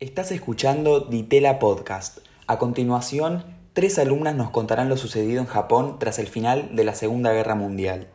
[0.00, 2.20] Estás escuchando Ditela Podcast.
[2.46, 6.94] A continuación, tres alumnas nos contarán lo sucedido en Japón tras el final de la
[6.94, 8.08] Segunda Guerra Mundial.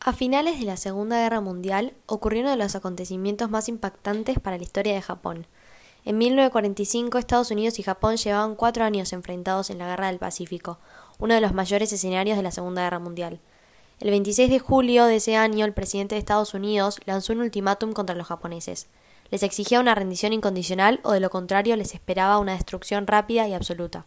[0.00, 4.56] A finales de la Segunda Guerra Mundial ocurrió uno de los acontecimientos más impactantes para
[4.56, 5.46] la historia de Japón.
[6.04, 10.80] En 1945 Estados Unidos y Japón llevaban cuatro años enfrentados en la Guerra del Pacífico,
[11.20, 13.38] uno de los mayores escenarios de la Segunda Guerra Mundial.
[14.00, 17.92] El 26 de julio de ese año el presidente de Estados Unidos lanzó un ultimátum
[17.92, 18.88] contra los japoneses
[19.30, 23.54] les exigía una rendición incondicional o de lo contrario les esperaba una destrucción rápida y
[23.54, 24.06] absoluta.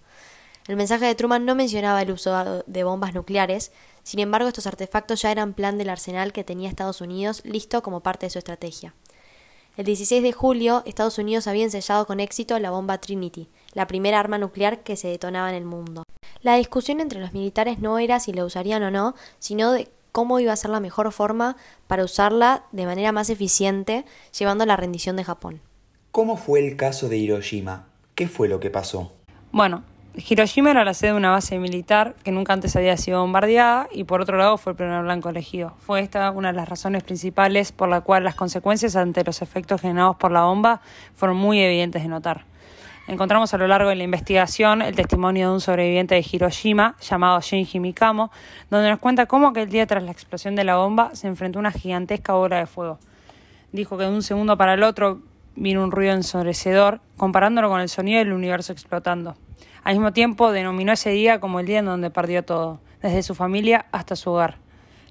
[0.68, 3.72] El mensaje de Truman no mencionaba el uso de bombas nucleares,
[4.04, 8.00] sin embargo estos artefactos ya eran plan del arsenal que tenía Estados Unidos listo como
[8.00, 8.94] parte de su estrategia.
[9.76, 14.20] El 16 de julio, Estados Unidos había ensayado con éxito la bomba Trinity, la primera
[14.20, 16.04] arma nuclear que se detonaba en el mundo.
[16.42, 20.40] La discusión entre los militares no era si la usarían o no, sino de cómo
[20.40, 24.06] iba a ser la mejor forma para usarla de manera más eficiente,
[24.38, 25.60] llevando a la rendición de Japón.
[26.12, 27.88] ¿Cómo fue el caso de Hiroshima?
[28.16, 29.12] ¿Qué fue lo que pasó?
[29.52, 29.84] Bueno,
[30.16, 34.04] Hiroshima era la sede de una base militar que nunca antes había sido bombardeada y
[34.04, 35.74] por otro lado fue el primer blanco elegido.
[35.80, 39.82] Fue esta una de las razones principales por la cual las consecuencias ante los efectos
[39.82, 40.82] generados por la bomba
[41.16, 42.46] fueron muy evidentes de notar.
[43.06, 47.42] Encontramos a lo largo de la investigación el testimonio de un sobreviviente de Hiroshima llamado
[47.42, 48.32] Shinji Mikamo,
[48.70, 51.62] donde nos cuenta cómo aquel día tras la explosión de la bomba se enfrentó a
[51.62, 53.00] una gigantesca bola de fuego.
[53.74, 55.20] Dijo que de un segundo para el otro
[55.56, 59.36] vino un ruido ensorecedor, comparándolo con el sonido del universo explotando.
[59.84, 63.36] Al mismo tiempo denominó ese día como el día en donde perdió todo, desde su
[63.36, 64.60] familia hasta su hogar.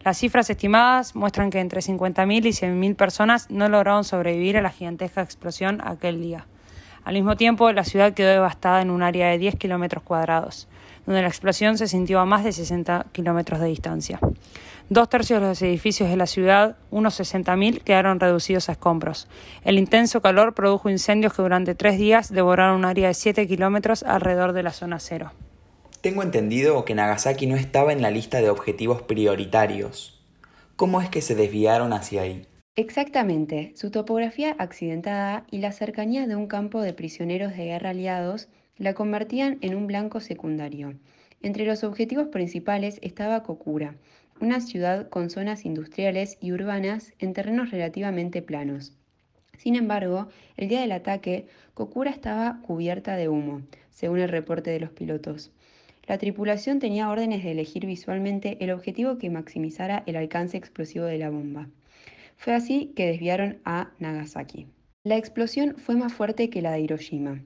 [0.03, 4.71] Las cifras estimadas muestran que entre 50.000 y 100.000 personas no lograron sobrevivir a la
[4.71, 6.47] gigantesca explosión aquel día.
[7.05, 10.69] Al mismo tiempo, la ciudad quedó devastada en un área de 10 kilómetros cuadrados,
[11.05, 14.21] donde la explosión se sintió a más de 60 kilómetros de distancia.
[14.89, 19.27] Dos tercios de los edificios de la ciudad, unos 60.000, quedaron reducidos a escombros.
[19.65, 24.03] El intenso calor produjo incendios que durante tres días devoraron un área de 7 kilómetros
[24.03, 25.33] alrededor de la zona cero.
[26.03, 30.21] Tengo entendido que Nagasaki no estaba en la lista de objetivos prioritarios.
[30.77, 32.47] ¿Cómo es que se desviaron hacia ahí?
[32.75, 38.49] Exactamente, su topografía accidentada y la cercanía de un campo de prisioneros de guerra aliados
[38.79, 40.95] la convertían en un blanco secundario.
[41.43, 43.97] Entre los objetivos principales estaba Kokura,
[44.41, 48.97] una ciudad con zonas industriales y urbanas en terrenos relativamente planos.
[49.59, 53.61] Sin embargo, el día del ataque, Kokura estaba cubierta de humo,
[53.91, 55.53] según el reporte de los pilotos.
[56.07, 61.19] La tripulación tenía órdenes de elegir visualmente el objetivo que maximizara el alcance explosivo de
[61.19, 61.69] la bomba.
[62.43, 64.67] Fue así que desviaron a Nagasaki.
[65.05, 67.41] La explosión fue más fuerte que la de Hiroshima,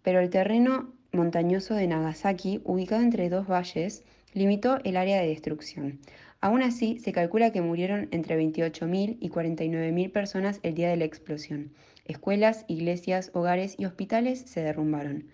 [0.00, 4.02] pero el terreno montañoso de Nagasaki, ubicado entre dos valles,
[4.32, 5.98] limitó el área de destrucción.
[6.40, 11.04] Aún así, se calcula que murieron entre 28.000 y 49.000 personas el día de la
[11.04, 11.74] explosión.
[12.06, 15.26] Escuelas, iglesias, hogares y hospitales se derrumbaron.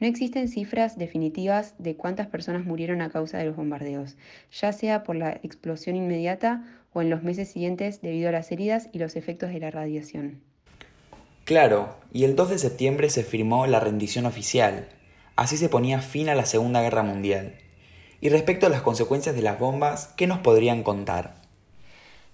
[0.00, 4.16] No existen cifras definitivas de cuántas personas murieron a causa de los bombardeos,
[4.52, 8.88] ya sea por la explosión inmediata o en los meses siguientes debido a las heridas
[8.92, 10.42] y los efectos de la radiación.
[11.44, 14.88] Claro, y el 2 de septiembre se firmó la rendición oficial.
[15.34, 17.54] Así se ponía fin a la Segunda Guerra Mundial.
[18.20, 21.37] Y respecto a las consecuencias de las bombas, ¿qué nos podrían contar?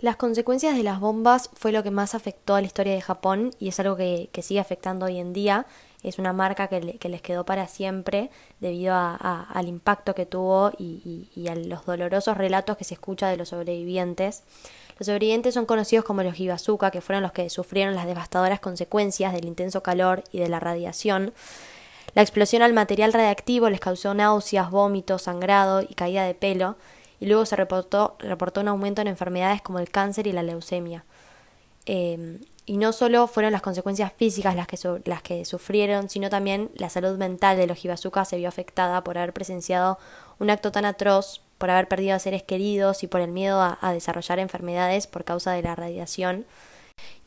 [0.01, 3.53] Las consecuencias de las bombas fue lo que más afectó a la historia de Japón
[3.59, 5.67] y es algo que, sigue afectando hoy en día.
[6.03, 11.49] Es una marca que, les quedó para siempre debido al impacto que tuvo y, y,
[11.49, 14.43] a los dolorosos relatos que se escucha de los sobrevivientes.
[14.99, 19.33] Los sobrevivientes son conocidos como los Hibazuka, que fueron los que sufrieron las devastadoras consecuencias
[19.33, 21.33] del intenso calor y de la radiación.
[22.15, 26.77] La explosión al material radiactivo les causó náuseas, vómitos, sangrado y caída de pelo
[27.21, 31.05] y luego se reportó, reportó un aumento en enfermedades como el cáncer y la leucemia.
[31.87, 36.71] Em, y no solo fueron las consecuencias físicas las que, las que sufrieron, sino también
[36.75, 39.99] la salud mental de los Hibazuka se vio afectada por haber presenciado
[40.39, 43.79] un acto tan atroz, por haber perdido a seres queridos y por el miedo a,
[43.83, 46.47] a desarrollar enfermedades por causa de la radiación.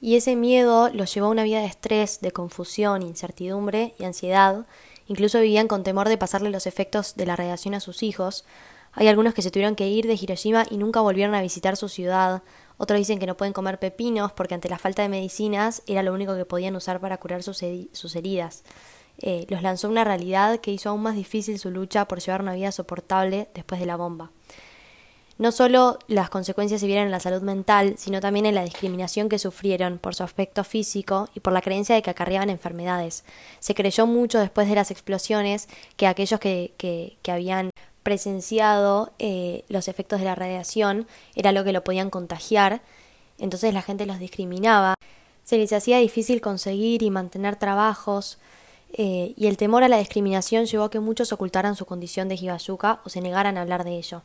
[0.02, 4.66] Y ese miedo los llevó a una vida de estrés, de confusión, incertidumbre y ansiedad.
[5.08, 8.46] Incluso vivían con temor de pasarle los efectos de la radiación a sus hijos,
[8.98, 11.88] hay algunos que se tuvieron que ir de Hiroshima y nunca volvieron a visitar su
[11.88, 12.42] ciudad.
[12.78, 16.14] Otros dicen que no pueden comer pepinos porque ante la falta de medicinas era lo
[16.14, 18.64] único que podían usar para curar sus, heridas.
[19.20, 22.56] Eh, los lanzó una realidad que hizo aún más difícil su lucha por llevar una
[22.56, 24.32] vida soportable después de la bomba.
[25.38, 29.30] No solo las consecuencias se vieron en la salud mental, sino también en la discriminación
[29.30, 33.24] que sufrieron por su aspecto físico y por la creencia de que acarreaban enfermedades.
[33.60, 37.70] Se creyó mucho después de las explosiones que aquellos que, que, que habían
[38.08, 42.80] presenciado eh, los efectos de la radiación, era lo que lo podían contagiar,
[43.38, 44.94] entonces la gente los discriminaba.
[45.44, 48.38] Se les hacía difícil conseguir y mantener trabajos,
[48.94, 52.36] eh, y el temor a la discriminación llevó a que muchos ocultaran su condición de
[52.36, 54.22] Hibasuka o se negaran a hablar de ello.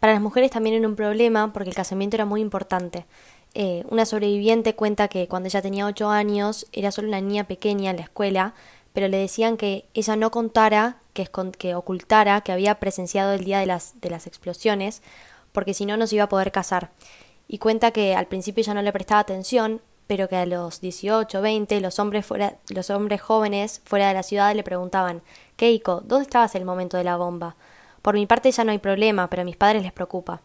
[0.00, 3.06] Para las mujeres también era un problema porque el casamiento era muy importante.
[3.54, 7.92] Eh, una sobreviviente cuenta que cuando ella tenía ocho años era solo una niña pequeña
[7.92, 8.54] en la escuela,
[8.94, 13.66] pero le decían que ella no contara, que, ocultara que había presenciado el día de
[13.66, 13.92] las,
[14.26, 15.02] explosiones,
[15.50, 16.92] porque si no, no se iba a poder casar.
[17.48, 21.42] Y cuenta que al principio ella no le prestaba atención, pero que a los 18,
[21.42, 22.26] 20, los hombres,
[22.68, 25.22] los hombres jóvenes fuera de la ciudad le preguntaban,
[25.56, 27.56] Keiko, ¿dónde estabas el momento de la bomba?
[28.00, 30.40] Por mi parte ya no hay problema, pero a mis padres les preocupa.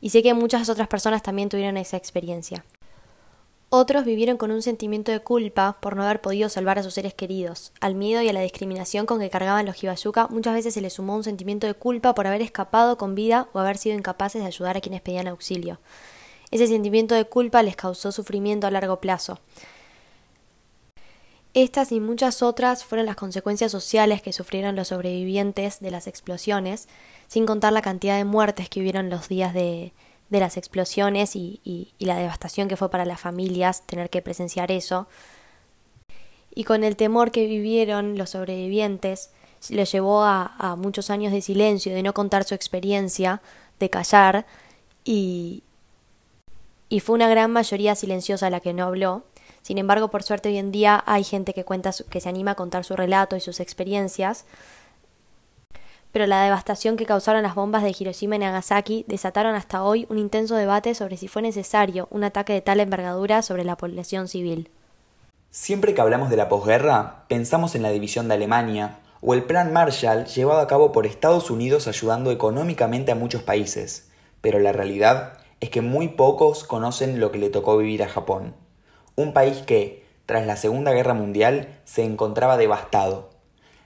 [0.00, 2.64] Y sé que muchas otras personas también tuvieron esa experiencia.
[3.76, 7.12] Otros vivieron con un sentimiento de culpa por no haber podido salvar a sus seres
[7.12, 7.72] queridos.
[7.80, 10.92] Al miedo y a la discriminación con que cargaban los Hibayuka muchas veces se les
[10.92, 14.46] sumó un sentimiento de culpa por haber escapado con vida o haber sido incapaces de
[14.46, 15.80] ayudar a quienes pedían auxilio.
[16.52, 19.40] Ese sentimiento de culpa les causó sufrimiento a largo plazo.
[21.52, 26.86] Estas y muchas otras fueron las consecuencias sociales que sufrieron los sobrevivientes de las explosiones,
[27.26, 29.92] sin contar la cantidad de muertes que hubieron los días de,
[30.34, 35.06] de las explosiones y, la devastación que fue para las familias tener que presenciar eso.
[36.54, 39.30] Y con el temor que vivieron los sobrevivientes,
[39.70, 43.40] les llevó a, a muchos años de silencio, de no contar su experiencia,
[43.78, 44.46] de callar
[45.04, 45.62] y,
[46.88, 49.24] y fue una gran mayoría silenciosa la que no habló.
[49.62, 52.54] Sin embargo, por suerte hoy en día hay gente que cuenta que se anima a
[52.56, 54.46] contar su relato y sus experiencias.
[56.14, 60.16] Pero la devastación que causaron las bombas de Hiroshima y Nagasaki desataron hasta hoy un
[60.16, 64.70] intenso debate sobre si fue necesario un ataque de tal envergadura sobre la población civil.
[65.50, 69.72] Siempre que hablamos de la posguerra, pensamos en la división de Alemania o el Plan
[69.72, 74.08] Marshall llevado a cabo por Estados Unidos ayudando económicamente a muchos países,
[74.40, 78.54] pero la realidad es que muy pocos conocen lo que le tocó vivir a Japón.
[79.16, 83.30] Un país que, tras la Segunda Guerra Mundial, se encontraba devastado.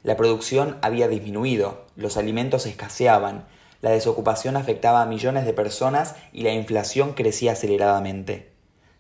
[0.03, 3.45] La producción había disminuido, los alimentos escaseaban,
[3.83, 8.51] la desocupación afectaba a millones de personas y la inflación crecía aceleradamente.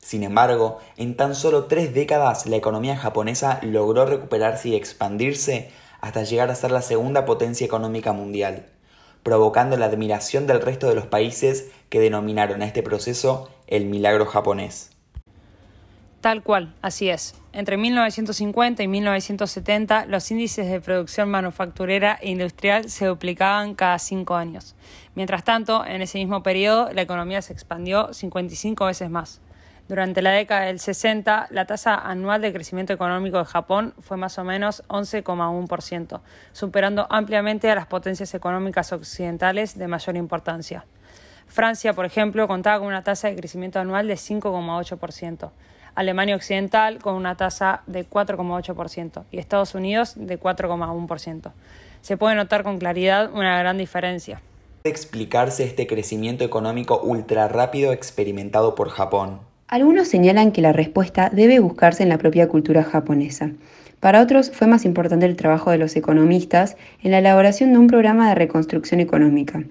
[0.00, 5.70] Sin embargo, en tan solo tres décadas la economía japonesa logró recuperarse y expandirse
[6.02, 8.66] hasta llegar a ser la segunda potencia económica mundial
[9.28, 14.24] provocando la admiración del resto de los países que denominaron a este proceso el milagro
[14.24, 14.90] japonés.
[16.22, 17.34] Tal cual, así es.
[17.58, 24.36] Entre 1950 y 1970, los índices de producción manufacturera e industrial se duplicaban cada cinco
[24.36, 24.76] años.
[25.16, 29.40] Mientras tanto, en ese mismo periodo, la economía se expandió 55 veces más.
[29.88, 34.38] Durante la década del 60, la tasa anual de crecimiento económico de Japón fue más
[34.38, 36.20] o menos 11,1%,
[36.52, 40.86] superando ampliamente a las potencias económicas occidentales de mayor importancia.
[41.48, 45.50] Francia, por ejemplo, contaba con una tasa de crecimiento anual de 5,8%,
[45.98, 51.50] Alemania Occidental con una tasa de 4,8% y Estados Unidos de 4,1%.
[52.02, 54.40] Se puede notar con claridad una gran diferencia.
[54.82, 59.40] ¿Puede explicarse este crecimiento económico ultra rápido experimentado por Japón?
[59.66, 63.50] Algunos señalan que la respuesta debe buscarse en la propia cultura japonesa.
[63.98, 67.88] Para otros fue más importante el trabajo de los economistas en la elaboración de un
[67.88, 69.64] programa de reconstrucción económica.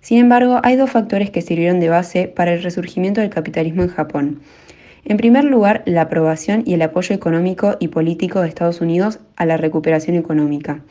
[0.00, 3.90] Sin embargo, hay dos factores que sirvieron de base para el resurgimiento del capitalismo en
[3.90, 4.40] Japón.
[5.08, 9.46] En primer lugar, la aprobación y el apoyo económico y político de Estados Unidos a
[9.46, 10.82] la recuperación económica,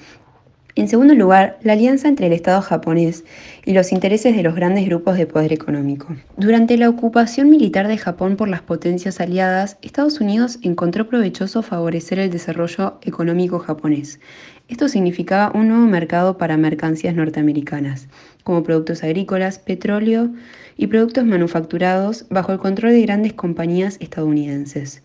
[0.76, 3.24] en segundo lugar, la alianza entre el Estado japonés
[3.64, 6.14] y los intereses de los grandes grupos de poder económico.
[6.36, 12.20] Durante la ocupación militar de Japón por las potencias aliadas, Estados Unidos encontró provechoso favorecer
[12.20, 14.20] el desarrollo económico japonés.
[14.68, 18.10] Esto significaba un nuevo mercado para mercancías norteamericanas,
[18.44, 20.32] como productos agrícolas, petróleo
[20.76, 25.04] y productos manufacturados bajo el control de grandes compañías estadounidenses.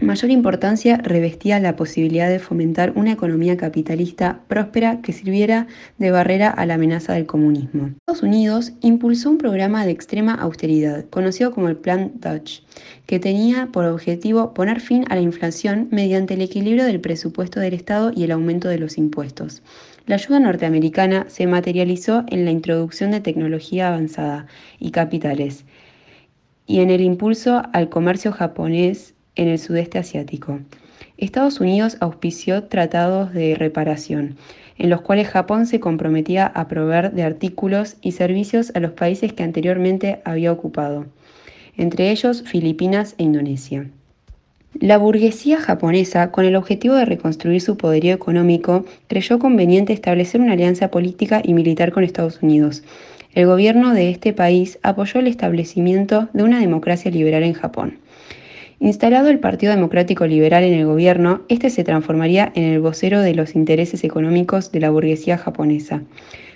[0.00, 5.66] Mayor importancia revestía la posibilidad de fomentar una economía capitalista próspera que sirviera
[5.98, 7.90] de barrera a la amenaza del comunismo.
[8.06, 12.62] Estados Unidos impulsó un programa de extrema austeridad, conocido como el Plan Dutch,
[13.06, 17.74] que tenía por objetivo poner fin a la inflación mediante el equilibrio del presupuesto del
[17.74, 19.64] Estado y el aumento de los impuestos.
[20.06, 24.46] La ayuda norteamericana se materializó en la introducción de tecnología avanzada
[24.78, 25.64] y capitales,
[26.68, 30.60] y en el impulso al comercio japonés en el sudeste asiático.
[31.16, 34.36] Estados Unidos auspició tratados de reparación,
[34.76, 39.32] en los cuales Japón se comprometía a proveer de artículos y servicios a los países
[39.32, 41.06] que anteriormente había ocupado,
[41.76, 43.86] entre ellos Filipinas e Indonesia.
[44.78, 50.52] La burguesía japonesa, con el objetivo de reconstruir su poderío económico, creyó conveniente establecer una
[50.52, 52.84] alianza política y militar con Estados Unidos.
[53.34, 57.98] El gobierno de este país apoyó el establecimiento de una democracia liberal en Japón
[58.80, 63.34] Instalado el Partido Democrático Liberal en el gobierno, este se transformaría en el vocero de
[63.34, 66.02] los intereses económicos de la burguesía japonesa.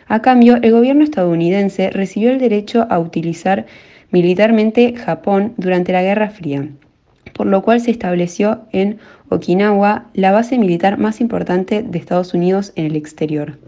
[0.07, 3.67] A cambio, el gobierno estadounidense recibió el derecho a utilizar
[4.13, 6.69] militarmente Japón durante la Guerra Fría,
[7.35, 8.99] por lo cual se estableció en
[9.29, 13.59] Okinawa la base militar más importante de Estados Unidos en el exterior.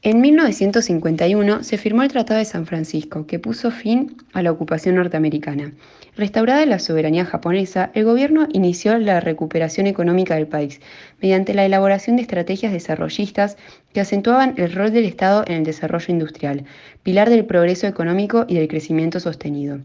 [0.00, 4.94] En 1951 se firmó el Tratado de San Francisco, que puso fin a la ocupación
[4.94, 5.72] norteamericana.
[6.16, 10.80] Restaurada la soberanía japonesa, el gobierno inició la recuperación económica del país
[11.20, 13.56] mediante la elaboración de estrategias desarrollistas
[13.92, 16.64] que acentuaban el rol del Estado en el desarrollo industrial,
[17.02, 19.80] pilar del progreso económico y del crecimiento sostenido.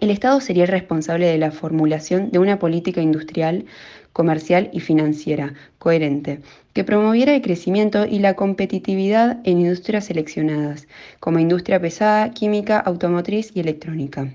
[0.00, 3.66] El Estado sería el responsable de la formulación de una política industrial
[4.12, 6.40] comercial y financiera coherente,
[6.72, 10.88] que promoviera el crecimiento y la competitividad en industrias seleccionadas,
[11.20, 14.32] como industria pesada, química, automotriz y electrónica.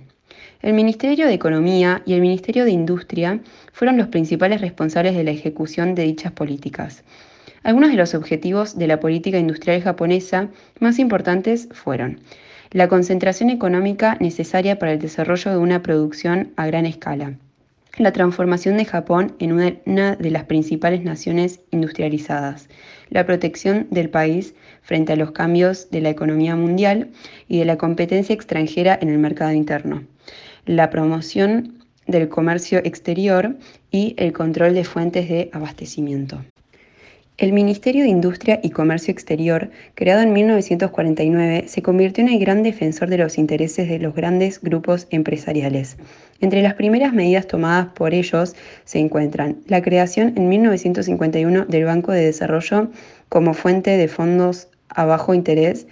[0.62, 3.40] El Ministerio de Economía y el Ministerio de Industria
[3.72, 7.04] fueron los principales responsables de la ejecución de dichas políticas.
[7.64, 12.20] Algunos de los objetivos de la política industrial japonesa más importantes fueron
[12.72, 17.38] la concentración económica necesaria para el desarrollo de una producción a gran escala,
[17.98, 19.54] la transformación de Japón en
[19.86, 22.68] una de las principales naciones industrializadas,
[23.10, 27.12] la protección del país frente a los cambios de la economía mundial
[27.48, 30.04] y de la competencia extranjera en el mercado interno,
[30.66, 33.56] la promoción del comercio exterior
[33.92, 36.44] y el control de fuentes de abastecimiento.
[37.38, 42.64] El Ministerio de Industria y Comercio Exterior, creado en 1949, se convirtió en el gran
[42.64, 45.98] defensor de los intereses de los grandes grupos empresariales.
[46.40, 52.14] Entre las primeras medidas tomadas por ellos se encuentran la creación en 1951 del Banco
[52.14, 52.90] de Desarrollo
[53.28, 55.88] como fuente de fondos a bajo interés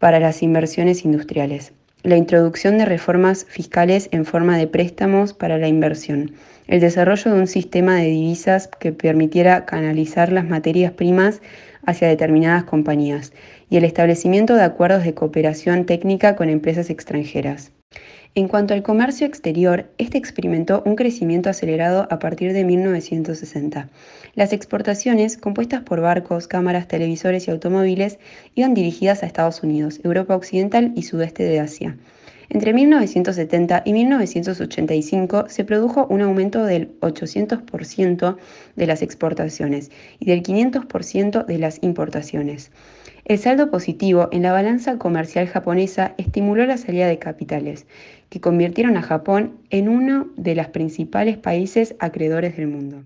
[0.00, 1.74] para las inversiones industriales,
[2.06, 6.34] la introducción de reformas fiscales en forma de préstamos para la inversión,
[6.68, 11.42] el desarrollo de un sistema de divisas que permitiera canalizar las materias primas
[11.84, 13.32] hacia determinadas compañías
[13.68, 17.72] y el establecimiento de acuerdos de cooperación técnica con empresas extranjeras.
[18.34, 23.88] En cuanto al comercio exterior, este experimentó un crecimiento acelerado a partir de 1960.
[24.34, 28.18] Las exportaciones, compuestas por barcos, cámaras, televisores y automóviles,
[28.54, 31.96] iban dirigidas a Estados Unidos, Europa Occidental y sudeste de Asia.
[32.48, 38.36] Entre 1970 y 1985 se produjo un aumento del 800%
[38.76, 42.70] de las exportaciones y del 500% de las importaciones.
[43.24, 47.86] El saldo positivo en la balanza comercial japonesa estimuló la salida de capitales,
[48.28, 53.04] que convirtieron a Japón en uno de los principales países acreedores del mundo.